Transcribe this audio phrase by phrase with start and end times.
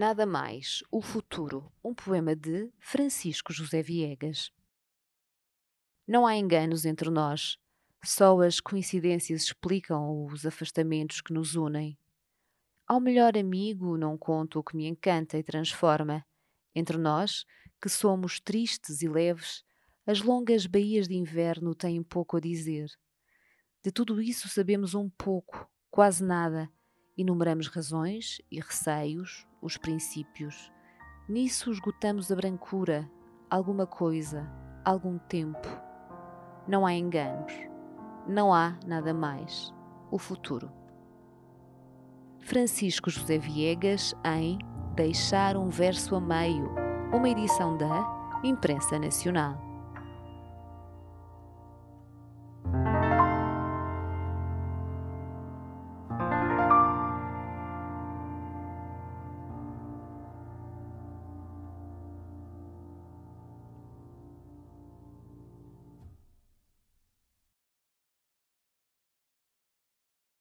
[0.00, 4.50] Nada mais, o futuro, um poema de Francisco José Viegas.
[6.08, 7.58] Não há enganos entre nós,
[8.02, 11.98] só as coincidências explicam os afastamentos que nos unem.
[12.86, 16.24] Ao melhor amigo não conto o que me encanta e transforma.
[16.74, 17.44] Entre nós,
[17.78, 19.62] que somos tristes e leves,
[20.06, 22.88] as longas baías de inverno têm pouco a dizer.
[23.84, 26.72] De tudo isso sabemos um pouco, quase nada.
[27.20, 30.72] Enumeramos razões e receios, os princípios.
[31.28, 33.06] Nisso esgotamos a brancura,
[33.50, 34.50] alguma coisa,
[34.82, 35.68] algum tempo.
[36.66, 37.52] Não há enganos.
[38.26, 39.70] Não há nada mais.
[40.10, 40.72] O futuro.
[42.38, 44.58] Francisco José Viegas em
[44.96, 46.70] Deixar um verso a meio,
[47.12, 49.69] uma edição da Imprensa Nacional.